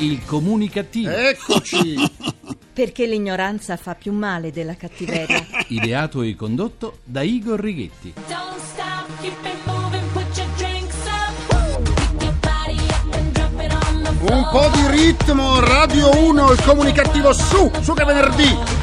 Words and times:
Il 0.00 0.24
comunicativo. 0.24 1.10
Eccoci! 1.10 1.94
Perché 2.72 3.06
l'ignoranza 3.06 3.76
fa 3.76 3.94
più 3.94 4.12
male 4.12 4.50
della 4.50 4.74
cattiveria. 4.74 5.44
Ideato 5.68 6.22
e 6.22 6.34
condotto 6.34 7.00
da 7.04 7.20
Igor 7.20 7.60
Righetti. 7.60 8.14
Don't 8.26 8.58
stop, 8.72 9.06
keep 9.20 9.34
it 9.44 9.66
moving, 9.66 10.02
put 10.12 10.24
your 10.38 10.48
drinks 10.56 10.96
up. 11.04 11.84
Pick 11.84 12.22
your 12.22 12.34
body 12.40 12.78
up 12.88 13.14
and 13.14 13.32
drop 13.32 13.60
it 13.60 13.72
on 13.72 14.02
the 14.02 14.12
floor. 14.12 14.32
Un 14.32 14.48
po' 14.50 14.70
di 14.72 14.96
ritmo, 14.96 15.60
Radio 15.60 16.18
1, 16.18 16.52
il 16.52 16.62
comunicativo 16.62 17.34
su, 17.34 17.70
su 17.82 17.92
che 17.92 18.04
venerdì! 18.04 18.79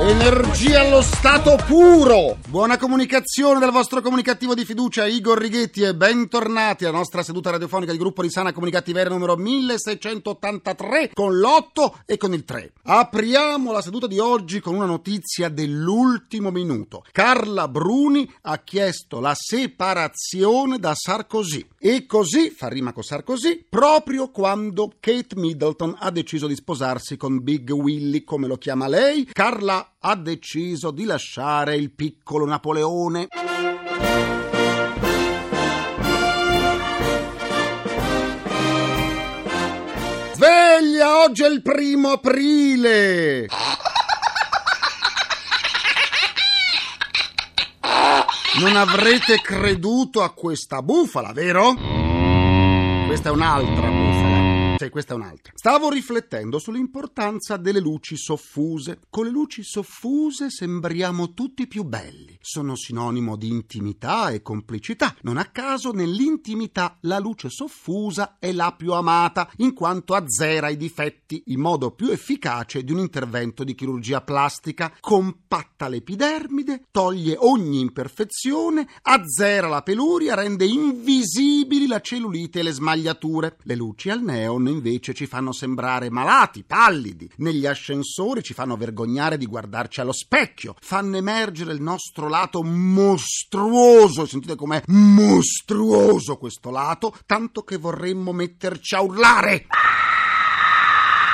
Energia 0.00 0.82
allo 0.82 1.02
stato 1.02 1.58
puro! 1.66 2.38
Buona 2.48 2.78
comunicazione 2.78 3.58
dal 3.58 3.72
vostro 3.72 4.00
comunicativo 4.00 4.54
di 4.54 4.64
fiducia, 4.64 5.06
Igor 5.06 5.36
Righetti, 5.36 5.82
e 5.82 5.92
bentornati 5.92 6.84
alla 6.84 6.98
nostra 6.98 7.24
seduta 7.24 7.50
radiofonica 7.50 7.90
di 7.90 7.98
gruppo 7.98 8.22
di 8.22 8.30
sana 8.30 8.52
comunicativeria 8.52 9.10
numero 9.10 9.34
1683 9.34 11.10
con 11.12 11.36
l'8 11.36 12.02
e 12.06 12.16
con 12.16 12.32
il 12.32 12.44
3. 12.44 12.74
Apriamo 12.84 13.72
la 13.72 13.82
seduta 13.82 14.06
di 14.06 14.20
oggi 14.20 14.60
con 14.60 14.76
una 14.76 14.86
notizia 14.86 15.48
dell'ultimo 15.48 16.52
minuto. 16.52 17.02
Carla 17.10 17.66
Bruni 17.66 18.32
ha 18.42 18.58
chiesto 18.58 19.18
la 19.18 19.34
separazione 19.36 20.78
da 20.78 20.94
Sarkozy. 20.94 21.66
E 21.76 22.06
così, 22.06 22.50
fa 22.50 22.68
rima 22.68 22.92
con 22.92 23.02
Sarkozy, 23.02 23.66
proprio 23.68 24.30
quando 24.30 24.92
Kate 25.00 25.34
Middleton 25.34 25.96
ha 25.98 26.10
deciso 26.12 26.46
di 26.46 26.54
sposarsi 26.54 27.16
con 27.16 27.42
Big 27.42 27.68
Willy, 27.70 28.22
come 28.22 28.46
lo 28.46 28.56
chiama 28.56 28.86
lei, 28.86 29.28
Carla 29.32 29.86
ha 30.00 30.14
deciso 30.14 30.90
di 30.90 31.04
lasciare 31.04 31.74
il 31.76 31.92
piccolo 31.92 32.46
Napoleone. 32.46 33.26
Sveglia, 40.34 41.22
oggi 41.24 41.42
è 41.42 41.48
il 41.48 41.62
primo 41.62 42.10
aprile! 42.10 43.48
Non 48.60 48.76
avrete 48.76 49.40
creduto 49.40 50.22
a 50.22 50.32
questa 50.32 50.82
bufala, 50.82 51.32
vero? 51.32 51.74
Questa 53.06 53.28
è 53.28 53.32
un'altra 53.32 53.97
Sì, 54.78 54.90
questa 54.90 55.14
è 55.14 55.16
un'altra. 55.16 55.52
Stavo 55.56 55.90
riflettendo 55.90 56.60
sull'importanza 56.60 57.56
delle 57.56 57.80
luci 57.80 58.16
soffuse. 58.16 59.00
Con 59.10 59.24
le 59.24 59.30
luci 59.32 59.64
soffuse 59.64 60.50
sembriamo 60.50 61.34
tutti 61.34 61.66
più 61.66 61.82
belli. 61.82 62.38
Sono 62.40 62.76
sinonimo 62.76 63.34
di 63.34 63.48
intimità 63.48 64.30
e 64.30 64.40
complicità. 64.40 65.16
Non 65.22 65.36
a 65.36 65.46
caso 65.46 65.90
nell'intimità 65.90 66.96
la 67.00 67.18
luce 67.18 67.50
soffusa 67.50 68.36
è 68.38 68.52
la 68.52 68.72
più 68.72 68.92
amata, 68.92 69.50
in 69.56 69.74
quanto 69.74 70.14
azzera 70.14 70.68
i 70.68 70.76
difetti, 70.76 71.42
il 71.46 71.58
modo 71.58 71.90
più 71.90 72.10
efficace 72.10 72.84
di 72.84 72.92
un 72.92 73.00
intervento 73.00 73.64
di 73.64 73.74
chirurgia 73.74 74.20
plastica. 74.20 74.94
Compatta 75.00 75.88
l'epidermide, 75.88 76.84
toglie 76.92 77.34
ogni 77.36 77.80
imperfezione, 77.80 78.86
azzera 79.02 79.66
la 79.66 79.82
peluria, 79.82 80.36
rende 80.36 80.66
invisibili 80.66 81.88
la 81.88 82.00
cellulite 82.00 82.60
e 82.60 82.62
le 82.62 82.70
smagliature. 82.70 83.56
Le 83.62 83.74
luci 83.74 84.08
al 84.08 84.22
neon 84.22 84.66
invece 84.68 85.14
ci 85.14 85.26
fanno 85.26 85.52
sembrare 85.52 86.10
malati, 86.10 86.64
pallidi. 86.64 87.30
Negli 87.36 87.66
ascensori 87.66 88.42
ci 88.42 88.54
fanno 88.54 88.76
vergognare 88.76 89.36
di 89.36 89.46
guardarci 89.46 90.00
allo 90.00 90.12
specchio. 90.12 90.74
Fanno 90.80 91.16
emergere 91.16 91.72
il 91.72 91.82
nostro 91.82 92.28
lato 92.28 92.62
mostruoso. 92.62 94.26
Sentite 94.26 94.56
com'è 94.56 94.82
mostruoso 94.86 96.36
questo 96.36 96.70
lato, 96.70 97.14
tanto 97.26 97.62
che 97.62 97.76
vorremmo 97.76 98.32
metterci 98.32 98.94
a 98.94 99.02
urlare. 99.02 99.66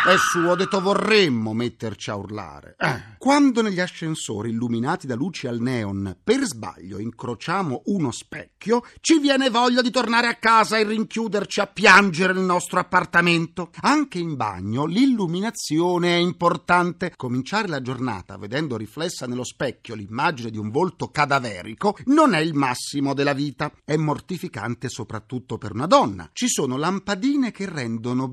È 0.05 0.19
su, 0.19 0.41
ho 0.41 0.55
detto 0.55 0.83
vorremmo 0.83 1.55
metterci 1.55 2.11
a 2.11 2.17
urlare. 2.17 2.77
Eh. 2.79 3.17
Quando 3.17 3.63
negli 3.63 3.81
ascensori 3.81 4.51
illuminati 4.51 5.07
da 5.07 5.15
luci 5.15 5.47
al 5.47 5.63
neon 5.63 6.19
per 6.23 6.43
sbaglio 6.43 6.99
incrociamo 6.99 7.85
uno 7.87 8.11
specchio, 8.11 8.83
ci 9.01 9.19
viene 9.19 9.49
voglia 9.49 9.81
di 9.81 9.91
tornare 9.91 10.27
a 10.27 10.35
casa 10.35 10.77
e 10.77 10.85
rinchiuderci 10.85 11.61
a 11.61 11.69
piangere 11.69 12.35
nel 12.35 12.45
nostro 12.45 12.81
appartamento. 12.81 13.71
Anche 13.81 14.19
in 14.19 14.37
bagno 14.37 14.85
l'illuminazione 14.85 16.17
è 16.17 16.19
importante. 16.19 17.15
Cominciare 17.17 17.69
la 17.69 17.81
giornata 17.81 18.37
vedendo 18.37 18.77
riflessa 18.77 19.27
nello 19.27 19.43
specchio 19.43 19.95
l'immagine 19.95 20.51
di 20.51 20.59
un 20.59 20.69
volto 20.69 21.09
cadaverico 21.09 21.97
non 22.09 22.35
è 22.35 22.41
il 22.41 22.53
massimo 22.53 23.15
della 23.15 23.33
vita. 23.33 23.73
È 23.83 23.97
mortificante 23.97 24.91
soprattutto 24.91 25.57
per 25.57 25.73
una 25.73 25.87
donna. 25.87 26.29
Ci 26.31 26.47
sono 26.47 26.77
lampadine 26.77 27.53
che 27.53 27.65
rendono 27.65 28.29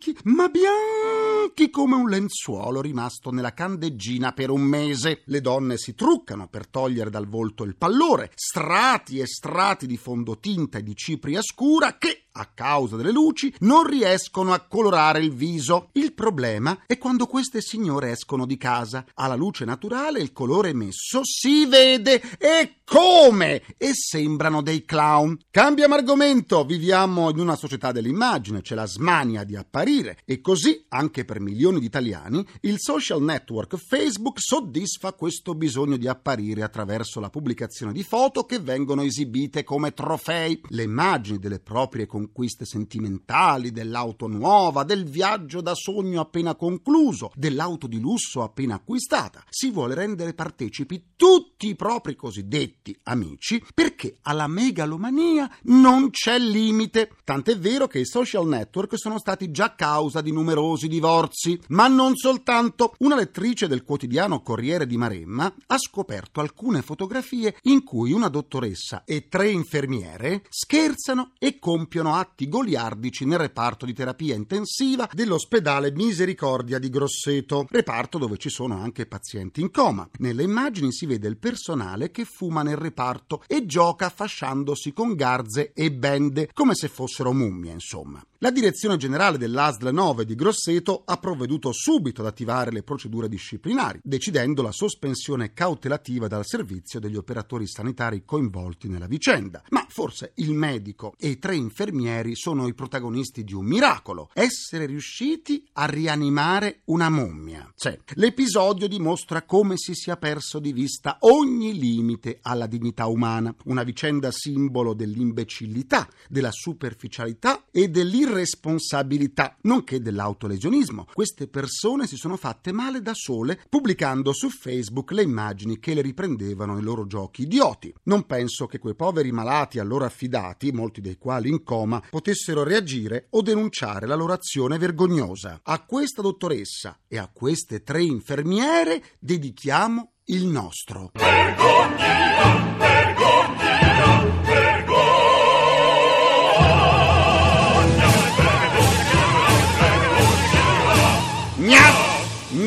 bianchi, 0.00 0.16
ma 0.24 0.48
bianchi 0.48 1.68
come 1.70 1.94
un 1.94 2.08
lenzuolo 2.08 2.80
rimasto 2.80 3.30
nella 3.30 3.52
candeggina 3.52 4.32
per 4.32 4.50
un 4.50 4.62
mese. 4.62 5.22
Le 5.26 5.40
donne 5.40 5.76
si 5.76 5.94
truccano 5.94 6.48
per 6.48 6.66
togliere 6.66 7.10
dal 7.10 7.28
volto 7.28 7.64
il 7.64 7.76
pallore, 7.76 8.30
strati 8.34 9.18
e 9.18 9.26
strati 9.26 9.86
di 9.86 9.98
fondotinta 9.98 10.78
e 10.78 10.82
di 10.82 10.96
cipria 10.96 11.42
scura 11.42 11.98
che 11.98 12.24
a 12.32 12.46
causa 12.46 12.96
delle 12.96 13.12
luci, 13.12 13.52
non 13.60 13.86
riescono 13.86 14.52
a 14.52 14.60
colorare 14.60 15.20
il 15.20 15.32
viso. 15.32 15.88
Il 15.92 16.12
problema 16.12 16.82
è 16.86 16.98
quando 16.98 17.26
queste 17.26 17.60
signore 17.60 18.10
escono 18.10 18.46
di 18.46 18.56
casa. 18.56 19.04
Alla 19.14 19.34
luce 19.34 19.64
naturale 19.64 20.20
il 20.20 20.32
colore 20.32 20.70
emesso 20.70 21.20
si 21.22 21.66
vede 21.66 22.20
e 22.38 22.76
come? 22.84 23.62
E 23.76 23.90
sembrano 23.92 24.62
dei 24.62 24.84
clown. 24.84 25.38
Cambiamo 25.50 25.94
argomento. 25.94 26.64
Viviamo 26.64 27.30
in 27.30 27.38
una 27.38 27.54
società 27.54 27.92
dell'immagine, 27.92 28.62
c'è 28.62 28.74
la 28.74 28.86
smania 28.86 29.44
di 29.44 29.54
apparire 29.54 30.18
e 30.24 30.40
così, 30.40 30.84
anche 30.88 31.24
per 31.24 31.38
milioni 31.38 31.78
di 31.78 31.86
italiani, 31.86 32.44
il 32.62 32.76
social 32.78 33.22
network 33.22 33.76
Facebook 33.76 34.40
soddisfa 34.40 35.12
questo 35.12 35.54
bisogno 35.54 35.96
di 35.96 36.08
apparire 36.08 36.62
attraverso 36.62 37.20
la 37.20 37.30
pubblicazione 37.30 37.92
di 37.92 38.02
foto 38.02 38.44
che 38.44 38.58
vengono 38.58 39.02
esibite 39.02 39.62
come 39.62 39.92
trofei. 39.92 40.60
Le 40.68 40.82
immagini 40.82 41.38
delle 41.38 41.60
proprie 41.60 42.06
conquiste 42.20 42.66
sentimentali, 42.66 43.72
dell'auto 43.72 44.26
nuova, 44.26 44.84
del 44.84 45.04
viaggio 45.04 45.60
da 45.62 45.74
sogno 45.74 46.20
appena 46.20 46.54
concluso, 46.54 47.30
dell'auto 47.34 47.86
di 47.86 47.98
lusso 47.98 48.42
appena 48.42 48.74
acquistata. 48.74 49.42
Si 49.48 49.70
vuole 49.70 49.94
rendere 49.94 50.34
partecipi 50.34 51.12
tutti 51.16 51.68
i 51.68 51.74
propri 51.74 52.16
cosiddetti 52.16 52.96
amici 53.04 53.62
perché 53.74 54.16
alla 54.22 54.46
megalomania 54.46 55.50
non 55.64 56.10
c'è 56.10 56.38
limite. 56.38 57.12
Tant'è 57.24 57.58
vero 57.58 57.86
che 57.86 58.00
i 58.00 58.06
social 58.06 58.46
network 58.46 58.98
sono 58.98 59.18
stati 59.18 59.50
già 59.50 59.74
causa 59.74 60.20
di 60.20 60.32
numerosi 60.32 60.88
divorzi. 60.88 61.58
Ma 61.68 61.88
non 61.88 62.16
soltanto. 62.16 62.94
Una 62.98 63.16
lettrice 63.16 63.66
del 63.66 63.84
quotidiano 63.84 64.42
Corriere 64.42 64.86
di 64.86 64.96
Maremma 64.96 65.52
ha 65.66 65.78
scoperto 65.78 66.40
alcune 66.40 66.82
fotografie 66.82 67.56
in 67.62 67.82
cui 67.82 68.12
una 68.12 68.28
dottoressa 68.28 69.04
e 69.04 69.28
tre 69.28 69.50
infermiere 69.50 70.42
scherzano 70.48 71.32
e 71.38 71.58
compiono 71.58 72.09
atti 72.14 72.48
goliardici 72.48 73.24
nel 73.24 73.38
reparto 73.38 73.86
di 73.86 73.92
terapia 73.92 74.34
intensiva 74.34 75.08
dell'ospedale 75.12 75.92
Misericordia 75.92 76.78
di 76.78 76.88
Grosseto, 76.90 77.66
reparto 77.68 78.18
dove 78.18 78.36
ci 78.36 78.48
sono 78.48 78.80
anche 78.80 79.06
pazienti 79.06 79.60
in 79.60 79.70
coma. 79.70 80.08
Nelle 80.18 80.42
immagini 80.42 80.92
si 80.92 81.06
vede 81.06 81.28
il 81.28 81.38
personale 81.38 82.10
che 82.10 82.24
fuma 82.24 82.62
nel 82.62 82.76
reparto 82.76 83.42
e 83.46 83.66
gioca 83.66 84.08
fasciandosi 84.08 84.92
con 84.92 85.14
garze 85.14 85.72
e 85.72 85.92
bende, 85.92 86.50
come 86.52 86.74
se 86.74 86.88
fossero 86.88 87.32
mummie, 87.32 87.72
insomma. 87.72 88.22
La 88.42 88.50
direzione 88.50 88.96
generale 88.96 89.36
dell'ASL 89.36 89.92
9 89.92 90.24
di 90.24 90.34
Grosseto 90.34 91.02
ha 91.04 91.18
provveduto 91.18 91.72
subito 91.72 92.22
ad 92.22 92.26
attivare 92.26 92.70
le 92.70 92.82
procedure 92.82 93.28
disciplinari, 93.28 94.00
decidendo 94.02 94.62
la 94.62 94.72
sospensione 94.72 95.52
cautelativa 95.52 96.26
dal 96.26 96.46
servizio 96.46 97.00
degli 97.00 97.16
operatori 97.16 97.66
sanitari 97.66 98.24
coinvolti 98.24 98.88
nella 98.88 99.08
vicenda. 99.08 99.62
Ma 99.68 99.84
forse 99.90 100.32
il 100.36 100.54
medico 100.54 101.12
e 101.18 101.28
i 101.28 101.38
tre 101.38 101.54
infermieri 101.54 102.34
sono 102.34 102.66
i 102.66 102.72
protagonisti 102.72 103.44
di 103.44 103.52
un 103.52 103.66
miracolo, 103.66 104.30
essere 104.32 104.86
riusciti 104.86 105.62
a 105.74 105.84
rianimare 105.84 106.80
una 106.84 107.10
mummia. 107.10 107.70
Cioè, 107.76 107.98
l'episodio 108.14 108.88
dimostra 108.88 109.42
come 109.42 109.74
si 109.76 109.92
sia 109.92 110.16
perso 110.16 110.60
di 110.60 110.72
vista 110.72 111.18
ogni 111.20 111.78
limite 111.78 112.38
alla 112.40 112.66
dignità 112.66 113.04
umana, 113.04 113.54
una 113.64 113.82
vicenda 113.82 114.30
simbolo 114.30 114.94
dell'imbecillità, 114.94 116.08
della 116.26 116.50
superficialità 116.50 117.66
e 117.70 117.90
dell'irresponsabilità, 118.30 119.56
nonché 119.62 120.00
dell'autolesionismo. 120.00 121.06
Queste 121.12 121.48
persone 121.48 122.06
si 122.06 122.16
sono 122.16 122.36
fatte 122.36 122.72
male 122.72 123.02
da 123.02 123.12
sole, 123.14 123.60
pubblicando 123.68 124.32
su 124.32 124.48
Facebook 124.48 125.10
le 125.10 125.22
immagini 125.22 125.78
che 125.78 125.94
le 125.94 126.02
riprendevano 126.02 126.78
i 126.78 126.82
loro 126.82 127.06
giochi 127.06 127.42
idioti. 127.42 127.92
Non 128.04 128.24
penso 128.24 128.66
che 128.66 128.78
quei 128.78 128.94
poveri 128.94 129.32
malati 129.32 129.78
a 129.78 129.84
loro 129.84 130.04
affidati, 130.04 130.72
molti 130.72 131.00
dei 131.00 131.16
quali 131.16 131.50
in 131.50 131.62
coma, 131.62 132.02
potessero 132.08 132.62
reagire 132.62 133.26
o 133.30 133.42
denunciare 133.42 134.06
la 134.06 134.14
loro 134.14 134.32
azione 134.32 134.78
vergognosa. 134.78 135.60
A 135.62 135.84
questa 135.84 136.22
dottoressa 136.22 137.00
e 137.08 137.18
a 137.18 137.28
queste 137.32 137.82
tre 137.82 138.02
infermiere 138.02 139.02
dedichiamo 139.18 140.12
il 140.26 140.46
nostro. 140.46 141.10
Gna! 141.14 142.79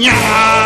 Yeah. 0.03 0.62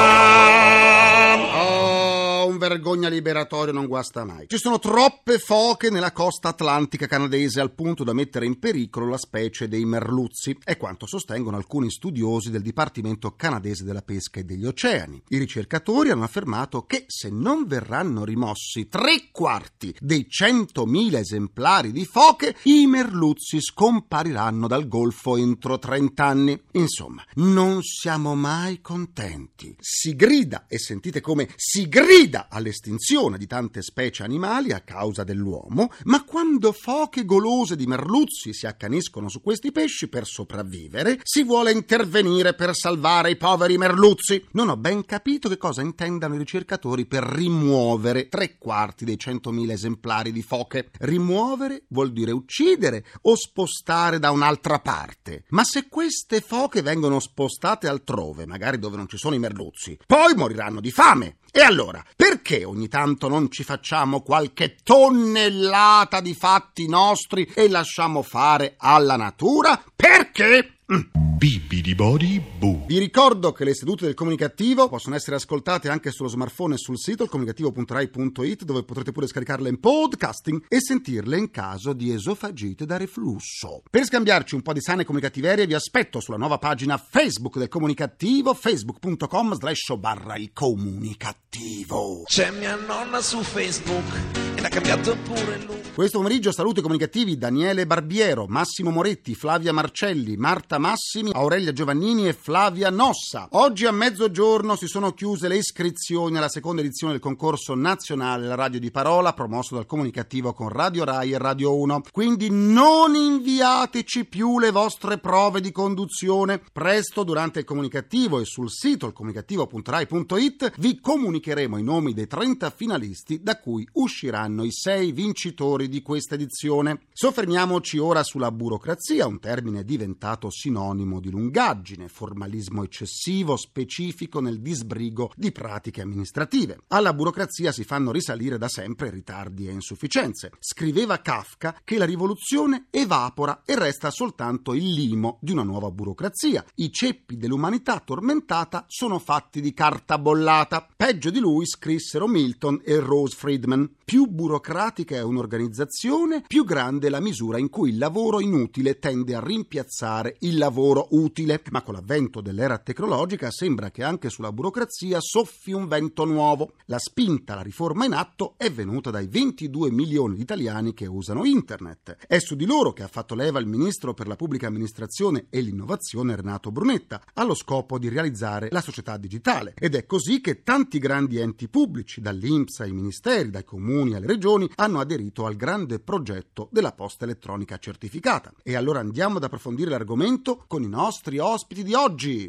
Vergogna 2.77 3.09
liberatorio 3.09 3.73
non 3.73 3.87
guasta 3.87 4.23
mai. 4.23 4.45
Ci 4.47 4.59
sono 4.59 4.77
troppe 4.77 5.39
foche 5.39 5.89
nella 5.89 6.11
costa 6.11 6.49
atlantica 6.49 7.07
canadese 7.07 7.59
al 7.59 7.73
punto 7.73 8.03
da 8.03 8.13
mettere 8.13 8.45
in 8.45 8.59
pericolo 8.59 9.09
la 9.09 9.17
specie 9.17 9.67
dei 9.67 9.83
merluzzi, 9.83 10.55
è 10.63 10.77
quanto 10.77 11.07
sostengono 11.07 11.57
alcuni 11.57 11.89
studiosi 11.89 12.51
del 12.51 12.61
Dipartimento 12.61 13.31
canadese 13.35 13.83
della 13.83 14.03
pesca 14.03 14.39
e 14.39 14.43
degli 14.43 14.67
oceani. 14.67 15.23
I 15.29 15.39
ricercatori 15.39 16.11
hanno 16.11 16.23
affermato 16.23 16.85
che 16.85 17.05
se 17.07 17.31
non 17.31 17.65
verranno 17.65 18.23
rimossi 18.23 18.87
tre 18.87 19.29
quarti 19.31 19.95
dei 19.99 20.27
100.000 20.29 21.15
esemplari 21.15 21.91
di 21.91 22.05
foche, 22.05 22.57
i 22.65 22.85
merluzzi 22.85 23.59
scompariranno 23.59 24.67
dal 24.67 24.87
golfo 24.87 25.35
entro 25.35 25.79
30 25.79 26.23
anni. 26.23 26.61
Insomma, 26.73 27.25
non 27.37 27.81
siamo 27.81 28.35
mai 28.35 28.81
contenti. 28.81 29.75
Si 29.79 30.15
grida, 30.15 30.65
e 30.67 30.77
sentite 30.77 31.21
come 31.21 31.49
si 31.55 31.89
grida 31.89 32.49
all'estinzione 32.67 33.37
di 33.37 33.47
tante 33.47 33.81
specie 33.81 34.23
animali 34.23 34.71
a 34.71 34.81
causa 34.81 35.23
dell'uomo, 35.23 35.91
ma 36.03 36.23
quando 36.23 36.71
foche 36.71 37.25
golose 37.25 37.75
di 37.75 37.87
merluzzi 37.87 38.53
si 38.53 38.67
accaniscono 38.67 39.29
su 39.29 39.41
questi 39.41 39.71
pesci 39.71 40.07
per 40.07 40.25
sopravvivere, 40.25 41.19
si 41.23 41.43
vuole 41.43 41.71
intervenire 41.71 42.53
per 42.53 42.75
salvare 42.75 43.31
i 43.31 43.37
poveri 43.37 43.77
merluzzi. 43.77 44.43
Non 44.51 44.69
ho 44.69 44.77
ben 44.77 45.05
capito 45.05 45.49
che 45.49 45.57
cosa 45.57 45.81
intendano 45.81 46.35
i 46.35 46.39
ricercatori 46.39 47.05
per 47.05 47.23
rimuovere 47.23 48.27
tre 48.27 48.57
quarti 48.57 49.05
dei 49.05 49.17
100.000 49.17 49.71
esemplari 49.71 50.31
di 50.31 50.41
foche. 50.41 50.89
Rimuovere 50.99 51.83
vuol 51.89 52.11
dire 52.11 52.31
uccidere 52.31 53.05
o 53.21 53.35
spostare 53.35 54.19
da 54.19 54.31
un'altra 54.31 54.79
parte. 54.79 55.45
Ma 55.49 55.63
se 55.63 55.87
queste 55.87 56.41
foche 56.41 56.81
vengono 56.81 57.19
spostate 57.19 57.87
altrove, 57.87 58.45
magari 58.45 58.79
dove 58.79 58.97
non 58.97 59.07
ci 59.07 59.17
sono 59.17 59.35
i 59.35 59.39
merluzzi, 59.39 59.97
poi 60.05 60.33
moriranno 60.35 60.81
di 60.81 60.91
fame. 60.91 61.37
E 61.57 61.61
allora, 61.61 62.03
perché 62.15 62.65
ogni 62.65 62.87
tanto 62.87 63.27
non 63.27 63.49
ci 63.49 63.63
facciamo 63.63 64.21
qualche 64.21 64.75
tonnellata 64.83 66.21
di 66.21 66.35
fatti 66.35 66.87
nostri 66.87 67.51
e 67.51 67.67
lasciamo 67.67 68.21
fare 68.21 68.75
alla 68.77 69.15
natura? 69.15 69.83
Perché? 69.95 70.76
Bibidi 70.89 71.95
body 71.95 72.39
boo. 72.39 72.85
Vi 72.87 72.97
ricordo 72.97 73.51
che 73.51 73.65
le 73.65 73.75
sedute 73.75 74.05
del 74.05 74.13
comunicativo 74.13 74.87
possono 74.87 75.15
essere 75.15 75.35
ascoltate 75.35 75.89
anche 75.89 76.11
sullo 76.11 76.29
smartphone 76.29 76.75
e 76.75 76.77
sul 76.77 76.97
sito 76.97 77.25
comunicativo.rai.it 77.27 78.63
dove 78.63 78.83
potrete 78.83 79.11
pure 79.11 79.27
scaricarle 79.27 79.67
in 79.67 79.81
podcasting 79.81 80.63
e 80.69 80.79
sentirle 80.79 81.37
in 81.37 81.51
caso 81.51 81.91
di 81.91 82.13
esofagite 82.13 82.85
da 82.85 82.95
reflusso. 82.95 83.83
Per 83.89 84.05
scambiarci 84.05 84.55
un 84.55 84.61
po' 84.61 84.71
di 84.71 84.79
sane 84.79 85.03
comunicativerie 85.03 85.67
vi 85.67 85.73
aspetto 85.73 86.21
sulla 86.21 86.37
nuova 86.37 86.57
pagina 86.57 86.97
Facebook 86.97 87.57
del 87.57 87.67
comunicativo 87.67 88.53
facebook.com 88.53 89.55
slash 89.55 89.93
barra 89.97 90.37
il 90.37 90.53
comunicativo. 90.53 92.23
C'è 92.23 92.49
mia 92.51 92.75
nonna 92.75 93.19
su 93.19 93.41
Facebook 93.41 94.46
e 94.67 94.69
l'ha 94.69 94.69
cambiato 94.69 95.17
pure 95.23 95.57
look. 95.65 95.77
Questo 95.97 96.19
pomeriggio 96.19 96.51
saluti 96.51 96.79
comunicativi 96.79 97.39
Daniele 97.39 97.87
Barbiero, 97.87 98.45
Massimo 98.47 98.91
Moretti, 98.91 99.33
Flavia 99.33 99.73
Marcelli, 99.73 100.37
Marta 100.37 100.77
Massimi, 100.77 101.31
Aurelia 101.33 101.73
Giovannini 101.73 102.27
e 102.27 102.33
Flavia 102.33 102.91
Nossa. 102.91 103.47
Oggi 103.53 103.87
a 103.87 103.91
mezzogiorno 103.91 104.75
si 104.75 104.85
sono 104.85 105.13
chiuse 105.13 105.47
le 105.47 105.57
iscrizioni 105.57 106.37
alla 106.37 106.49
seconda 106.49 106.81
edizione 106.81 107.13
del 107.13 107.21
concorso 107.21 107.73
nazionale 107.73 108.45
La 108.45 108.53
Radio 108.53 108.79
di 108.79 108.91
Parola 108.91 109.33
promosso 109.33 109.73
dal 109.73 109.87
comunicativo 109.87 110.53
con 110.53 110.69
Radio 110.69 111.03
Rai 111.03 111.31
e 111.31 111.39
Radio 111.39 111.75
1. 111.75 112.03
Quindi 112.11 112.49
non 112.51 113.15
inviateci 113.15 114.25
più 114.25 114.59
le 114.59 114.69
vostre 114.69 115.17
prove 115.17 115.61
di 115.61 115.71
conduzione. 115.71 116.61
Presto 116.71 117.23
durante 117.23 117.57
il 117.57 117.65
comunicativo 117.65 118.39
e 118.39 118.45
sul 118.45 118.69
sito 118.69 119.07
ilcomunicativo.rai.it 119.07 120.73
vi 120.77 120.99
comunicheremo 120.99 121.75
i 121.75 121.83
nomi 121.83 122.13
dei 122.13 122.27
30 122.27 122.69
finalisti 122.69 123.41
da 123.41 123.59
cui 123.59 123.87
usciranno 123.93 124.56
i 124.63 124.71
6 124.71 125.11
vincitori 125.11 125.89
di 125.89 126.01
questa 126.01 126.35
edizione. 126.35 127.01
Soffermiamoci 127.13 127.97
ora 127.97 128.23
sulla 128.23 128.51
burocrazia, 128.51 129.27
un 129.27 129.39
termine 129.39 129.83
diventato 129.83 130.49
sinonimo 130.49 131.19
di 131.19 131.29
lungaggine, 131.29 132.07
formalismo 132.07 132.83
eccessivo, 132.83 133.55
specifico 133.55 134.39
nel 134.39 134.59
disbrigo 134.59 135.31
di 135.35 135.51
pratiche 135.51 136.01
amministrative. 136.01 136.79
Alla 136.87 137.13
burocrazia 137.13 137.71
si 137.71 137.83
fanno 137.83 138.11
risalire 138.11 138.57
da 138.57 138.67
sempre 138.67 139.09
ritardi 139.09 139.67
e 139.67 139.71
insufficienze. 139.71 140.51
Scriveva 140.59 141.21
Kafka 141.21 141.79
che 141.83 141.97
la 141.97 142.05
rivoluzione 142.05 142.87
evapora 142.89 143.61
e 143.65 143.77
resta 143.77 144.11
soltanto 144.11 144.73
il 144.73 144.91
limo 144.91 145.37
di 145.41 145.51
una 145.51 145.63
nuova 145.63 145.91
burocrazia. 145.91 146.63
I 146.75 146.91
ceppi 146.91 147.37
dell'umanità 147.37 147.99
tormentata 147.99 148.85
sono 148.87 149.19
fatti 149.19 149.61
di 149.61 149.73
carta 149.73 150.17
bollata. 150.17 150.87
Peggio 150.95 151.29
di 151.29 151.39
lui 151.39 151.65
scrissero 151.65 152.27
Milton 152.27 152.81
e 152.83 152.99
Rose 152.99 153.35
Friedman. 153.35 153.89
Più 154.09 154.25
burocratica 154.25 155.17
è 155.17 155.21
un'organizzazione, 155.21 156.45
più 156.47 156.63
grande 156.63 157.07
è 157.07 157.09
la 157.09 157.19
misura 157.19 157.57
in 157.57 157.69
cui 157.69 157.89
il 157.89 157.97
lavoro 157.97 158.39
inutile 158.39 158.99
tende 158.99 159.35
a 159.35 159.43
rimpiazzare 159.43 160.37
il 160.39 160.57
lavoro 160.57 161.07
utile. 161.09 161.61
Ma 161.71 161.81
con 161.81 161.95
l'avvento 161.95 162.39
dell'era 162.39 162.77
tecnologica 162.77 163.51
sembra 163.51 163.91
che 163.91 164.03
anche 164.03 164.29
sulla 164.29 164.53
burocrazia 164.53 165.17
soffi 165.19 165.73
un 165.73 165.89
vento 165.89 166.23
nuovo. 166.23 166.75
La 166.85 166.99
spinta 166.99 167.51
alla 167.51 167.63
riforma 167.63 168.05
in 168.05 168.13
atto 168.13 168.53
è 168.55 168.71
venuta 168.71 169.11
dai 169.11 169.27
22 169.27 169.91
milioni 169.91 170.35
di 170.35 170.41
italiani 170.41 170.93
che 170.93 171.05
usano 171.05 171.43
internet. 171.43 172.15
È 172.27 172.39
su 172.39 172.55
di 172.55 172.65
loro 172.65 172.93
che 172.93 173.03
ha 173.03 173.09
fatto 173.09 173.35
leva 173.35 173.59
il 173.59 173.67
ministro 173.67 174.13
per 174.13 174.27
la 174.27 174.37
pubblica 174.37 174.67
amministrazione 174.67 175.47
e 175.49 175.59
l'innovazione 175.59 176.37
Renato 176.37 176.71
Brunetta, 176.71 177.21
allo 177.33 177.55
scopo 177.55 177.99
di 177.99 178.07
realizzare 178.07 178.69
la 178.71 178.79
società 178.79 179.17
digitale. 179.17 179.73
Ed 179.77 179.95
è 179.95 180.05
così 180.05 180.39
che 180.39 180.63
tanti 180.63 180.97
grandi 180.97 181.39
enti 181.39 181.67
pubblici, 181.67 182.21
dall'Inps 182.21 182.79
ai 182.79 182.93
ministeri, 182.93 183.49
dai 183.49 183.65
comuni 183.65 183.95
alle 184.01 184.27
regioni, 184.27 184.69
hanno 184.75 184.99
aderito 184.99 185.45
al 185.45 185.55
grande 185.55 185.99
progetto 185.99 186.69
della 186.71 186.91
posta 186.91 187.25
elettronica 187.25 187.77
certificata. 187.77 188.51
E 188.63 188.75
allora 188.75 188.99
andiamo 188.99 189.37
ad 189.37 189.43
approfondire 189.43 189.89
l'argomento 189.89 190.63
con 190.67 190.83
i 190.83 190.87
nostri 190.87 191.39
ospiti 191.39 191.83
di 191.83 191.93
oggi. 191.93 192.47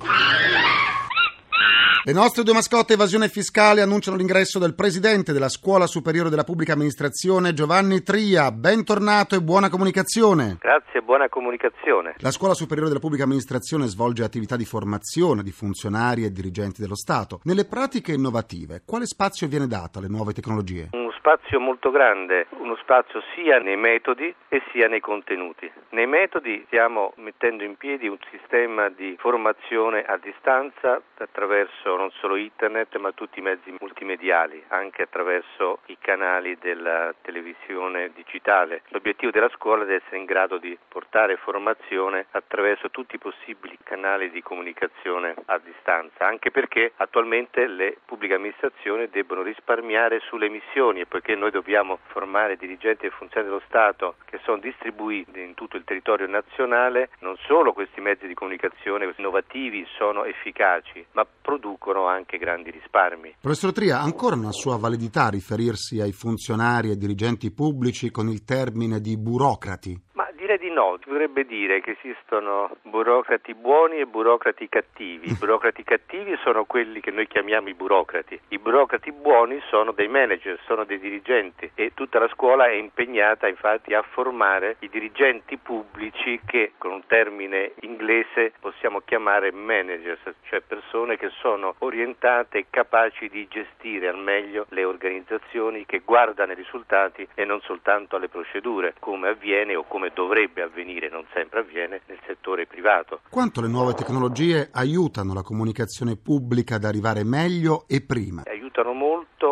Le 2.08 2.14
nostre 2.14 2.42
due 2.42 2.54
mascotte 2.54 2.94
evasione 2.94 3.28
fiscale 3.28 3.82
annunciano 3.82 4.16
l'ingresso 4.16 4.58
del 4.58 4.74
presidente 4.74 5.34
della 5.34 5.50
Scuola 5.50 5.86
Superiore 5.86 6.30
della 6.30 6.42
Pubblica 6.42 6.72
Amministrazione 6.72 7.52
Giovanni 7.52 8.02
Tria. 8.02 8.50
Bentornato 8.50 9.34
e 9.34 9.42
buona 9.42 9.68
comunicazione. 9.68 10.56
Grazie, 10.58 11.02
buona 11.02 11.28
comunicazione. 11.28 12.14
La 12.20 12.30
Scuola 12.30 12.54
Superiore 12.54 12.88
della 12.88 13.02
Pubblica 13.02 13.24
Amministrazione 13.24 13.88
svolge 13.88 14.24
attività 14.24 14.56
di 14.56 14.64
formazione 14.64 15.42
di 15.42 15.50
funzionari 15.52 16.24
e 16.24 16.32
dirigenti 16.32 16.80
dello 16.80 16.96
Stato. 16.96 17.40
Nelle 17.42 17.66
pratiche 17.66 18.12
innovative, 18.12 18.80
quale 18.86 19.04
spazio 19.04 19.46
viene 19.46 19.66
dato 19.66 19.98
alle 19.98 20.08
nuove 20.08 20.32
tecnologie? 20.32 20.88
Uno 20.92 21.12
spazio 21.18 21.60
molto 21.60 21.90
grande, 21.90 22.46
uno 22.58 22.74
spazio 22.76 23.20
sia 23.34 23.58
nei 23.58 23.76
metodi 23.76 24.34
e 24.48 24.62
sia 24.72 24.88
nei 24.88 25.00
contenuti. 25.00 25.70
Nei 25.90 26.06
metodi 26.06 26.62
stiamo 26.68 27.12
mettendo 27.16 27.64
in 27.64 27.76
piedi 27.76 28.08
un 28.08 28.16
sistema 28.30 28.88
di 28.88 29.14
formazione 29.18 30.04
a 30.04 30.16
distanza 30.16 31.02
attraverso 31.18 31.97
non 31.98 32.12
solo 32.20 32.36
internet 32.36 32.96
ma 32.96 33.10
tutti 33.10 33.40
i 33.40 33.42
mezzi 33.42 33.74
multimediali, 33.80 34.62
anche 34.68 35.02
attraverso 35.02 35.80
i 35.86 35.98
canali 35.98 36.56
della 36.60 37.12
televisione 37.22 38.12
digitale. 38.14 38.82
L'obiettivo 38.90 39.32
della 39.32 39.50
scuola 39.50 39.84
è 39.84 39.94
essere 39.94 40.18
in 40.18 40.24
grado 40.24 40.58
di 40.58 40.78
portare 40.86 41.36
formazione 41.36 42.26
attraverso 42.30 42.90
tutti 42.90 43.16
i 43.16 43.18
possibili 43.18 43.76
canali 43.82 44.30
di 44.30 44.42
comunicazione 44.42 45.34
a 45.46 45.58
distanza, 45.58 46.24
anche 46.24 46.52
perché 46.52 46.92
attualmente 46.96 47.66
le 47.66 47.96
pubbliche 48.04 48.34
amministrazioni 48.34 49.08
debbono 49.08 49.42
risparmiare 49.42 50.20
sulle 50.20 50.46
emissioni 50.46 51.00
e 51.00 51.06
poiché 51.06 51.34
noi 51.34 51.50
dobbiamo 51.50 51.98
formare 52.06 52.56
dirigenti 52.56 53.06
e 53.06 53.10
funzionari 53.10 53.50
dello 53.50 53.64
Stato 53.66 54.16
che 54.24 54.38
sono 54.44 54.58
distribuiti 54.58 55.40
in 55.40 55.54
tutto 55.54 55.76
il 55.76 55.84
territorio 55.84 56.28
nazionale, 56.28 57.10
non 57.20 57.36
solo 57.38 57.72
questi 57.72 58.00
mezzi 58.00 58.28
di 58.28 58.34
comunicazione 58.34 59.12
innovativi 59.16 59.84
sono 59.96 60.24
efficaci, 60.24 61.04
ma 61.12 61.26
producono 61.26 61.77
anche 62.06 62.38
grandi 62.38 62.70
risparmi. 62.70 63.36
Professor 63.40 63.72
Tria, 63.72 64.00
ancora 64.00 64.36
una 64.36 64.52
sua 64.52 64.76
validità 64.76 65.28
riferirsi 65.28 66.00
ai 66.00 66.12
funzionari 66.12 66.90
e 66.90 66.96
dirigenti 66.96 67.50
pubblici 67.52 68.10
con 68.10 68.28
il 68.28 68.44
termine 68.44 69.00
di 69.00 69.16
burocrati? 69.16 69.98
Direi 70.48 70.66
di 70.66 70.74
no, 70.74 70.96
si 71.02 71.10
potrebbe 71.10 71.44
dire 71.44 71.82
che 71.82 71.98
esistono 72.00 72.74
burocrati 72.84 73.52
buoni 73.52 73.98
e 73.98 74.06
burocrati 74.06 74.66
cattivi. 74.70 75.28
I 75.28 75.36
burocrati 75.38 75.84
cattivi 75.84 76.38
sono 76.42 76.64
quelli 76.64 77.00
che 77.00 77.10
noi 77.10 77.26
chiamiamo 77.26 77.68
i 77.68 77.74
burocrati. 77.74 78.40
I 78.48 78.58
burocrati 78.58 79.12
buoni 79.12 79.60
sono 79.68 79.92
dei 79.92 80.08
manager, 80.08 80.58
sono 80.64 80.84
dei 80.84 80.98
dirigenti 80.98 81.70
e 81.74 81.92
tutta 81.92 82.18
la 82.18 82.28
scuola 82.28 82.64
è 82.64 82.72
impegnata 82.72 83.46
infatti 83.46 83.92
a 83.92 84.00
formare 84.00 84.76
i 84.78 84.88
dirigenti 84.88 85.58
pubblici 85.58 86.40
che 86.46 86.72
con 86.78 86.92
un 86.92 87.06
termine 87.06 87.72
inglese 87.80 88.54
possiamo 88.58 89.02
chiamare 89.04 89.52
managers, 89.52 90.32
cioè 90.44 90.62
persone 90.62 91.18
che 91.18 91.28
sono 91.40 91.74
orientate 91.80 92.56
e 92.56 92.66
capaci 92.70 93.28
di 93.28 93.46
gestire 93.48 94.08
al 94.08 94.18
meglio 94.18 94.64
le 94.70 94.84
organizzazioni 94.84 95.84
che 95.84 96.00
guardano 96.02 96.52
ai 96.52 96.56
risultati 96.56 97.28
e 97.34 97.44
non 97.44 97.60
soltanto 97.60 98.16
alle 98.16 98.28
procedure, 98.28 98.94
come 98.98 99.28
avviene 99.28 99.74
o 99.74 99.84
come 99.86 100.10
dovrebbe 100.14 100.36
dovrebbe 100.38 100.62
avvenire, 100.62 101.08
non 101.08 101.24
sempre 101.34 101.60
avviene, 101.60 102.00
nel 102.06 102.18
settore 102.26 102.66
privato. 102.66 103.20
Quanto 103.28 103.60
le 103.60 103.66
nuove 103.66 103.94
tecnologie 103.94 104.68
aiutano 104.72 105.34
la 105.34 105.42
comunicazione 105.42 106.16
pubblica 106.16 106.76
ad 106.76 106.84
arrivare 106.84 107.24
meglio 107.24 107.84
e 107.88 108.00
prima? 108.02 108.42
Aiutano 108.46 108.92
molto 108.92 109.47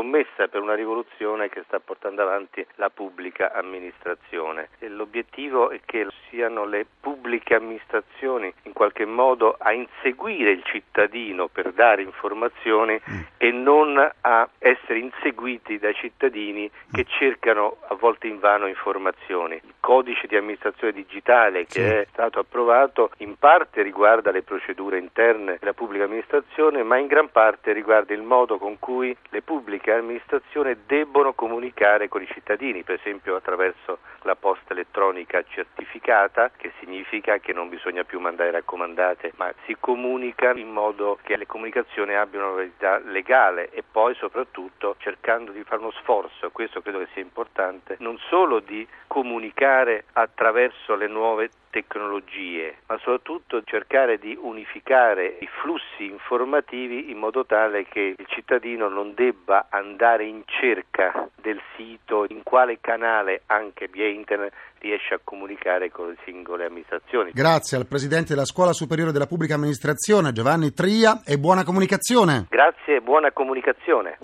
scommessa 0.00 0.48
per 0.48 0.60
una 0.60 0.74
rivoluzione 0.74 1.48
che 1.48 1.62
sta 1.66 1.80
portando 1.80 2.20
avanti 2.20 2.64
la 2.74 2.90
pubblica 2.90 3.52
amministrazione. 3.54 4.68
E 4.78 4.88
l'obiettivo 4.88 5.70
è 5.70 5.80
che 5.86 6.06
siano 6.28 6.66
le 6.66 6.84
pubbliche 7.00 7.54
amministrazioni 7.54 8.52
in 8.64 8.74
qualche 8.74 9.06
modo 9.06 9.56
a 9.58 9.72
inseguire 9.72 10.50
il 10.50 10.62
cittadino 10.64 11.48
per 11.48 11.72
dare 11.72 12.02
informazioni 12.02 13.00
e 13.38 13.50
non 13.52 13.96
a 14.20 14.48
essere 14.58 14.98
inseguiti 14.98 15.78
dai 15.78 15.94
cittadini 15.94 16.70
che 16.92 17.06
cercano 17.08 17.78
a 17.88 17.94
volte 17.94 18.26
invano 18.26 18.66
informazioni. 18.66 19.54
Il 19.54 19.74
codice 19.80 20.26
di 20.26 20.36
amministrazione 20.36 20.92
digitale 20.92 21.64
che 21.64 21.72
Sì. 21.76 21.80
è 21.80 22.06
stato 22.10 22.38
approvato 22.40 23.10
in 23.18 23.36
parte 23.38 23.80
riguarda 23.82 24.30
le 24.30 24.42
procedure 24.42 24.98
interne 24.98 25.56
della 25.58 25.72
pubblica 25.72 26.04
amministrazione, 26.04 26.82
ma 26.82 26.98
in 26.98 27.06
gran 27.06 27.30
parte 27.30 27.72
riguarda 27.72 28.12
il 28.12 28.22
modo 28.22 28.58
con 28.58 28.78
cui 28.78 29.16
le 29.30 29.40
pubbliche 29.42 29.84
amministrazioni 29.92 30.76
debbono 30.86 31.32
comunicare 31.32 32.08
con 32.08 32.22
i 32.22 32.26
cittadini, 32.26 32.82
per 32.82 32.98
esempio 32.98 33.36
attraverso 33.36 33.98
la 34.22 34.34
posta 34.34 34.72
elettronica 34.72 35.42
certificata, 35.48 36.50
che 36.56 36.72
significa 36.80 37.38
che 37.38 37.52
non 37.52 37.68
bisogna 37.68 38.04
più 38.04 38.18
mandare 38.18 38.50
raccomandate, 38.50 39.32
ma 39.36 39.52
si 39.64 39.76
comunica 39.78 40.52
in 40.52 40.70
modo 40.70 41.18
che 41.22 41.36
le 41.36 41.46
comunicazioni 41.46 42.14
abbiano 42.14 42.46
una 42.46 42.56
validità 42.56 42.98
legale 42.98 43.70
e 43.70 43.82
poi 43.88 44.14
soprattutto 44.14 44.96
cercando 44.98 45.52
di 45.52 45.62
fare 45.64 45.80
uno 45.80 45.92
sforzo, 45.92 46.50
questo 46.50 46.82
credo 46.82 46.98
che 46.98 47.08
sia 47.12 47.22
importante, 47.22 47.96
non 48.00 48.18
solo 48.28 48.60
di 48.60 48.86
comunicare 49.06 50.04
attraverso 50.12 50.94
le 50.94 51.06
nuove 51.06 51.50
tecnologie, 51.76 52.76
ma 52.86 52.96
soprattutto 52.96 53.62
cercare 53.62 54.18
di 54.18 54.34
unificare 54.40 55.36
i 55.40 55.48
flussi 55.60 56.06
informativi 56.10 57.10
in 57.10 57.18
modo 57.18 57.44
tale 57.44 57.84
che 57.84 58.14
il 58.16 58.26
cittadino 58.28 58.88
non 58.88 59.12
debba 59.14 59.66
andare 59.68 60.24
in 60.24 60.42
cerca 60.46 61.28
del 61.34 61.60
sito, 61.76 62.24
in 62.30 62.42
quale 62.42 62.78
canale 62.80 63.42
anche 63.46 63.88
via 63.92 64.08
internet 64.08 64.54
riesce 64.78 65.12
a 65.12 65.20
comunicare 65.22 65.90
con 65.90 66.08
le 66.08 66.16
singole 66.24 66.64
amministrazioni. 66.64 67.32
Grazie 67.32 67.76
al 67.76 67.86
Presidente 67.86 68.32
della 68.32 68.46
Scuola 68.46 68.72
Superiore 68.72 69.12
della 69.12 69.26
Pubblica 69.26 69.54
Amministrazione, 69.54 70.32
Giovanni 70.32 70.72
Tria, 70.72 71.20
e 71.26 71.36
buona 71.36 71.62
comunicazione. 71.62 72.46
Grazie 72.48 72.96
e 72.96 73.00
buona 73.02 73.32
comunicazione. 73.32 74.16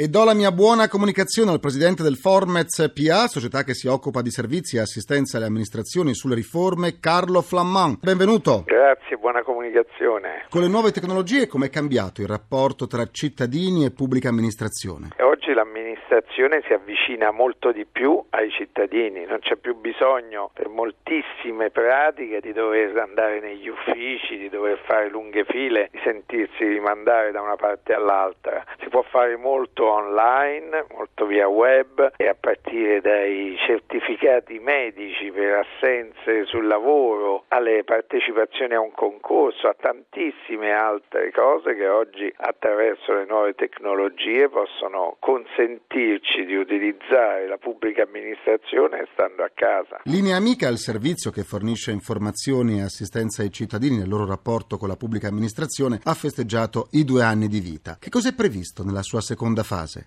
E 0.00 0.06
do 0.06 0.22
la 0.22 0.32
mia 0.32 0.52
buona 0.52 0.86
comunicazione 0.86 1.50
al 1.50 1.58
Presidente 1.58 2.04
del 2.04 2.14
Formez 2.14 2.92
PA, 2.94 3.26
società 3.26 3.64
che 3.64 3.74
si 3.74 3.88
occupa 3.88 4.22
di 4.22 4.30
servizi 4.30 4.76
e 4.76 4.80
assistenza 4.80 5.38
alle 5.38 5.46
amministrazioni 5.46 6.14
sulle 6.14 6.36
riforme, 6.36 7.00
Carlo 7.00 7.42
Flamman. 7.42 7.98
Benvenuto. 8.00 8.62
Grazie, 8.64 9.16
buona 9.16 9.42
comunicazione. 9.42 10.46
Con 10.48 10.60
le 10.60 10.68
nuove 10.68 10.92
tecnologie 10.92 11.48
com'è 11.48 11.68
cambiato 11.68 12.20
il 12.20 12.28
rapporto 12.28 12.86
tra 12.86 13.08
cittadini 13.10 13.84
e 13.84 13.90
pubblica 13.90 14.28
amministrazione? 14.28 15.08
Oggi 15.18 15.52
l'amministrazione 15.52 16.62
si 16.66 16.72
avvicina 16.72 17.32
molto 17.32 17.72
di 17.72 17.84
più 17.84 18.22
ai 18.30 18.50
cittadini, 18.50 19.24
non 19.26 19.40
c'è 19.40 19.56
più 19.56 19.74
bisogno 19.74 20.50
per 20.54 20.68
moltissime 20.68 21.70
pratiche 21.70 22.40
di 22.40 22.52
dover 22.52 22.96
andare 22.96 23.40
negli 23.40 23.66
uffici, 23.66 24.38
di 24.38 24.48
dover 24.48 24.78
fare 24.86 25.10
lunghe 25.10 25.44
file, 25.44 25.88
di 25.90 25.98
sentirsi 26.04 26.64
rimandare 26.64 27.32
da 27.32 27.42
una 27.42 27.56
parte 27.56 27.94
all'altra. 27.94 28.64
Si 28.80 28.88
può 28.88 29.02
fare 29.02 29.36
molto 29.36 29.47
online, 29.48 30.86
molto 30.94 31.26
via 31.26 31.48
web 31.48 32.12
e 32.16 32.28
a 32.28 32.36
partire 32.38 33.00
dai 33.00 33.56
certificati 33.66 34.58
medici 34.58 35.30
per 35.30 35.64
assenze 35.64 36.44
sul 36.46 36.66
lavoro 36.66 37.44
alle 37.48 37.82
partecipazioni 37.84 38.74
a 38.74 38.80
un 38.80 38.92
concorso, 38.92 39.68
a 39.68 39.76
tantissime 39.78 40.72
altre 40.72 41.32
cose 41.32 41.74
che 41.74 41.88
oggi 41.88 42.32
attraverso 42.36 43.14
le 43.14 43.24
nuove 43.26 43.54
tecnologie 43.54 44.48
possono 44.48 45.16
consentirci 45.18 46.44
di 46.44 46.54
utilizzare 46.54 47.48
la 47.48 47.56
pubblica 47.56 48.02
amministrazione 48.02 49.06
stando 49.12 49.42
a 49.42 49.50
casa. 49.54 50.00
Linea 50.04 50.36
Amica 50.36 50.68
è 50.68 50.70
il 50.70 50.78
servizio 50.78 51.30
che 51.30 51.42
fornisce 51.42 51.90
informazioni 51.90 52.78
e 52.78 52.82
assistenza 52.82 53.42
ai 53.42 53.50
cittadini 53.50 53.96
nel 53.96 54.08
loro 54.08 54.26
rapporto 54.26 54.76
con 54.76 54.88
la 54.88 54.96
pubblica 54.96 55.28
amministrazione, 55.28 56.00
ha 56.04 56.14
festeggiato 56.14 56.88
i 56.92 57.04
due 57.04 57.22
anni 57.22 57.48
di 57.48 57.60
vita. 57.60 57.96
Che 57.98 58.10
cosa 58.10 58.28
è 58.28 58.34
previsto 58.34 58.84
nella 58.84 59.02
sua 59.02 59.20
seconda 59.20 59.36
fase? 59.64 60.04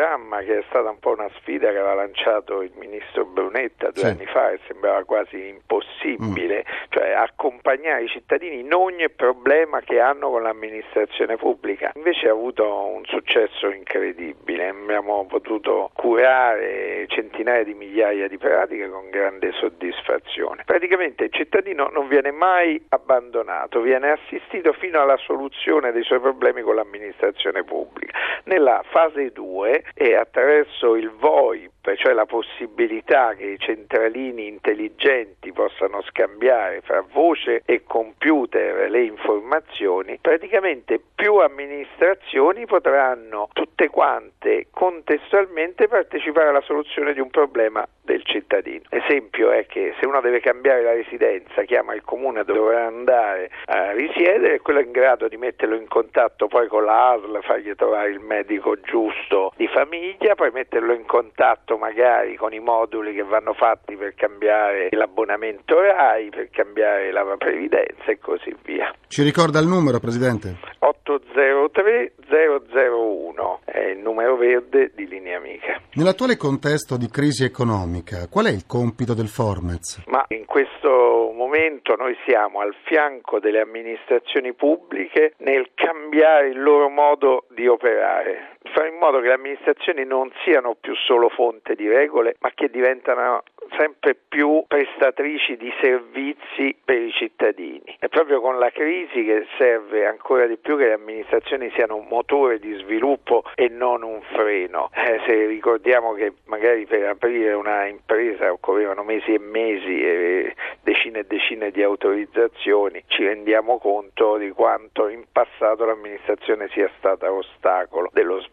Programma, 0.00 0.38
che 0.40 0.60
è 0.60 0.64
stata 0.68 0.88
un 0.88 0.98
po' 0.98 1.10
una 1.10 1.28
sfida 1.34 1.70
che 1.72 1.76
aveva 1.76 1.92
lanciato 1.92 2.62
il 2.62 2.72
ministro 2.76 3.26
Brunetta 3.26 3.90
due 3.90 4.04
Sì. 4.04 4.06
anni 4.06 4.24
fa 4.24 4.50
e 4.50 4.58
sembrava 4.66 5.04
quasi 5.04 5.48
impossibile, 5.48 6.64
cioè 6.88 7.10
accompagnare 7.10 8.04
i 8.04 8.08
cittadini 8.08 8.60
in 8.60 8.72
ogni 8.72 9.10
problema 9.10 9.80
che 9.80 10.00
hanno 10.00 10.30
con 10.30 10.42
l'amministrazione 10.42 11.36
pubblica. 11.36 11.92
Invece 11.96 12.28
ha 12.28 12.32
avuto 12.32 12.64
un 12.86 13.04
successo 13.04 13.68
incredibile, 13.68 14.68
abbiamo 14.68 15.26
potuto 15.26 15.90
curare 15.92 17.04
centinaia 17.08 17.62
di 17.62 17.74
migliaia 17.74 18.26
di 18.26 18.38
pratiche 18.38 18.88
con 18.88 19.10
grande 19.10 19.52
soddisfazione. 19.52 20.62
Praticamente 20.64 21.24
il 21.24 21.32
cittadino 21.32 21.88
non 21.92 22.08
viene 22.08 22.30
mai 22.30 22.82
abbandonato, 22.88 23.82
viene 23.82 24.12
assistito 24.12 24.72
fino 24.72 24.98
alla 24.98 25.18
soluzione 25.18 25.92
dei 25.92 26.04
suoi 26.04 26.20
problemi 26.20 26.62
con 26.62 26.76
l'amministrazione 26.76 27.64
pubblica. 27.64 28.16
Nella 28.44 28.82
fase 28.88 29.30
2 29.32 29.84
e 29.94 30.14
attraverso 30.14 30.94
il 30.94 31.10
VoIP, 31.10 31.94
cioè 31.96 32.12
la 32.12 32.26
possibilità 32.26 33.34
che 33.34 33.46
i 33.46 33.58
centralini 33.58 34.46
intelligenti 34.46 35.52
possano 35.52 36.02
scambiare 36.02 36.80
fra 36.82 37.04
voce 37.12 37.62
e 37.64 37.82
computer 37.84 38.88
le 38.90 39.02
informazioni, 39.02 40.18
praticamente 40.20 41.00
più 41.14 41.36
amministrazioni 41.36 42.66
potranno 42.66 43.48
tutte 43.52 43.88
quante 43.88 44.66
contestualmente 44.70 45.88
partecipare 45.88 46.48
alla 46.48 46.62
soluzione 46.62 47.12
di 47.12 47.20
un 47.20 47.30
problema 47.30 47.86
del 48.02 48.24
cittadino. 48.24 48.82
Esempio 48.88 49.50
è 49.50 49.66
che 49.66 49.94
se 50.00 50.06
uno 50.06 50.20
deve 50.20 50.40
cambiare 50.40 50.82
la 50.82 50.92
residenza, 50.92 51.62
chiama 51.62 51.94
il 51.94 52.02
comune 52.02 52.44
dove 52.44 52.58
dovrà 52.58 52.86
andare 52.86 53.50
a 53.66 53.92
risiedere 53.92 54.54
e 54.54 54.60
quello 54.60 54.80
è 54.80 54.84
in 54.84 54.90
grado 54.90 55.28
di 55.28 55.36
metterlo 55.36 55.74
in 55.74 55.88
contatto 55.88 56.46
poi 56.46 56.68
con 56.68 56.84
la 56.84 57.12
ASL, 57.12 57.42
fargli 57.42 57.74
trovare 57.74 58.10
il 58.10 58.20
medico 58.20 58.78
giusto 58.80 59.52
di 59.56 59.66
famiglia, 59.72 60.34
poi 60.34 60.50
metterlo 60.50 60.92
in 60.92 61.06
contatto 61.06 61.76
magari 61.76 62.36
con 62.36 62.52
i 62.52 62.60
moduli 62.60 63.14
che 63.14 63.22
vanno 63.22 63.54
fatti 63.54 63.96
per 63.96 64.14
cambiare 64.14 64.88
l'abbonamento 64.90 65.80
RAI, 65.80 66.30
per 66.30 66.50
cambiare 66.50 67.10
la 67.10 67.24
previdenza 67.38 68.04
e 68.06 68.18
così 68.18 68.54
via. 68.62 68.92
Ci 69.08 69.22
ricorda 69.22 69.58
il 69.58 69.66
numero, 69.66 69.98
Presidente? 69.98 70.56
803 70.78 72.12
001 72.28 73.60
è 73.64 73.78
il 73.78 73.98
numero 73.98 74.36
verde 74.36 74.92
di 74.94 75.06
linea 75.06 75.38
amica. 75.38 75.80
Nell'attuale 75.94 76.36
contesto 76.36 76.96
di 76.96 77.08
crisi 77.08 77.44
economica, 77.44 78.28
qual 78.28 78.46
è 78.46 78.50
il 78.50 78.66
compito 78.66 79.14
del 79.14 79.28
Formez? 79.28 80.04
Ma 80.06 80.24
in 80.28 80.44
questo 80.44 81.32
momento 81.34 81.96
noi 81.96 82.16
siamo 82.26 82.60
al 82.60 82.74
fianco 82.84 83.40
delle 83.40 83.60
amministrazioni 83.60 84.52
pubbliche 84.54 85.34
nel 85.38 85.70
cambiare 85.74 86.48
il 86.48 86.62
loro 86.62 86.88
modo 86.88 87.46
di 87.50 87.66
operare, 87.66 88.58
fare 88.72 88.88
in 88.88 88.96
modo 88.96 89.20
che 89.20 89.28
le 89.28 89.34
amministrazioni 89.34 90.04
non 90.04 90.30
siano 90.44 90.76
più 90.78 90.94
solo 90.94 91.28
fonte 91.28 91.74
di 91.74 91.88
regole, 91.88 92.36
ma 92.40 92.50
che 92.54 92.68
diventano 92.68 93.42
sempre 93.76 94.14
più 94.14 94.64
prestatrici 94.66 95.56
di 95.56 95.72
servizi 95.80 96.76
per 96.84 97.00
i 97.00 97.12
cittadini. 97.12 97.96
È 97.98 98.08
proprio 98.08 98.40
con 98.40 98.58
la 98.58 98.70
crisi 98.70 99.24
che 99.24 99.46
serve 99.56 100.06
ancora 100.06 100.46
di 100.46 100.56
più 100.56 100.76
che 100.76 100.86
le 100.86 100.92
amministrazioni 100.94 101.70
siano 101.74 101.96
un 101.96 102.06
motore 102.08 102.58
di 102.58 102.74
sviluppo 102.74 103.44
e 103.54 103.68
non 103.68 104.02
un 104.02 104.20
freno. 104.32 104.90
Eh, 104.94 105.20
se 105.26 105.46
ricordiamo 105.46 106.12
che 106.12 106.32
magari 106.46 106.86
per 106.86 107.06
aprire 107.06 107.52
una 107.52 107.86
impresa 107.86 108.52
occorrevano 108.52 109.02
mesi 109.02 109.34
e 109.34 109.38
mesi 109.38 110.02
e 110.02 110.54
decine 110.82 111.20
e 111.20 111.24
decine 111.24 111.70
di 111.70 111.82
autorizzazioni, 111.82 113.04
ci 113.06 113.24
rendiamo 113.24 113.78
conto 113.78 114.36
di 114.36 114.50
quanto 114.50 115.08
in 115.08 115.24
passato 115.30 115.84
l'amministrazione 115.84 116.68
sia 116.72 116.90
stata 116.98 117.32
ostacolo 117.32 118.10
dello 118.12 118.34
sviluppo. 118.40 118.49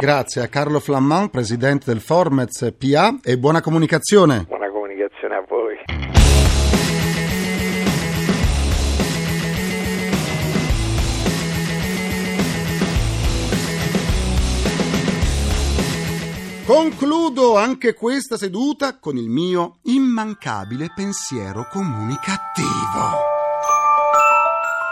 Grazie 0.00 0.42
a 0.42 0.48
Carlo 0.48 0.78
Flamman, 0.78 1.28
Presidente 1.28 1.86
del 1.86 2.00
Formez 2.00 2.72
PA 2.78 3.18
e 3.22 3.36
buona 3.36 3.60
comunicazione. 3.60 4.44
Buona 4.46 4.70
comunicazione 4.70 5.34
a 5.34 5.44
voi. 5.48 5.76
Concludo 16.64 17.56
anche 17.56 17.94
questa 17.94 18.36
seduta 18.36 18.98
con 18.98 19.16
il 19.16 19.30
mio 19.30 19.78
immancabile 19.84 20.92
pensiero 20.94 21.66
comunicativo. 21.72 23.37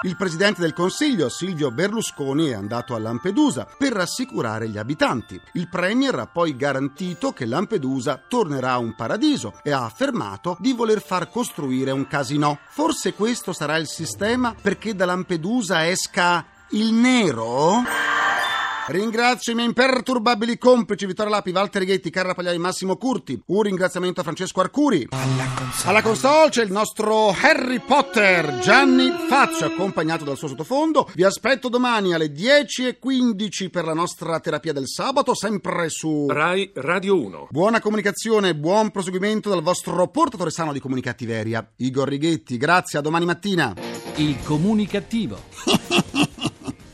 Il 0.07 0.15
presidente 0.17 0.61
del 0.61 0.73
Consiglio, 0.73 1.29
Silvio 1.29 1.73
Berlusconi, 1.73 2.51
è 2.51 2.55
andato 2.55 2.95
a 2.95 3.01
Lampedusa 3.01 3.67
per 3.77 3.93
rassicurare 3.93 4.69
gli 4.69 4.79
abitanti. 4.79 5.41
Il 5.55 5.67
premier 5.69 6.15
ha 6.21 6.29
poi 6.29 6.55
garantito 6.55 7.33
che 7.33 7.45
Lampedusa 7.45 8.23
tornerà 8.29 8.79
un 8.79 8.95
paradiso 8.95 9.59
e 9.65 9.73
ha 9.73 9.85
affermato 9.85 10.57
di 10.61 10.73
voler 10.73 11.03
far 11.03 11.29
costruire 11.29 11.91
un 11.91 12.07
casino. 12.07 12.61
Forse 12.69 13.15
questo 13.15 13.53
sarà 13.53 13.79
il 13.79 13.89
sistema 13.89 14.55
perché 14.55 14.95
da 14.95 15.07
Lampedusa 15.07 15.89
esca 15.89 16.47
il 16.71 16.93
nero? 16.93 17.83
Ringrazio 18.89 19.51
i 19.51 19.57
miei 19.57 19.67
imperturbabili 19.67 20.59
complici 20.59 21.07
Vittorio 21.07 21.33
Lapi, 21.33 21.51
Walter 21.51 21.85
Ghetti, 21.85 22.09
Carra 22.09 22.35
Pagliai, 22.35 22.57
Massimo 22.59 22.97
Curti. 22.97 23.41
Un 23.47 23.63
ringraziamento 23.63 24.21
a 24.21 24.23
Francesco 24.23 24.61
Arcuri. 24.61 25.09
Alla 25.87 26.03
console 26.03 26.51
c'è 26.51 26.63
il 26.63 26.71
nostro 26.71 27.31
Harry 27.31 27.81
Potter 27.81 28.61
Gianni 28.61 29.11
Faccio, 29.29 29.65
accompagnato 29.65 30.23
dal 30.23 30.37
suo 30.37 30.47
sottofondo. 30.47 31.11
Vi 31.15 31.25
aspetto 31.25 31.69
domani 31.69 32.15
alle 32.15 32.27
10.15 32.27 33.71
per 33.71 33.87
la 33.87 33.93
nostra 33.93 34.39
terapia 34.39 34.73
del 34.73 34.87
sabato, 34.87 35.35
sempre 35.35 35.89
su 35.89 36.27
Rai 36.29 36.71
Radio 36.75 37.21
1. 37.21 37.49
Buona 37.51 37.81
comunicazione, 37.81 38.55
buon 38.55 38.93
proseguimento 38.93 39.49
dal 39.49 39.63
vostro 39.63 40.07
portatore 40.07 40.51
sano 40.51 40.73
di 40.73 40.79
comunicattiveria, 40.79 41.73
Igor 41.79 42.07
Righetti. 42.07 42.57
Grazie, 42.57 43.01
a 43.01 43.03
domani 43.03 43.25
mattina. 43.25 43.75
Il 44.15 44.37
comunicativo. 44.45 45.43